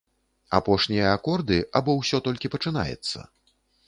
Апошнія 0.59 1.11
акорды 1.17 1.57
або 1.79 1.91
ўсё 1.99 2.21
толькі 2.29 2.51
пачынаецца? 2.57 3.19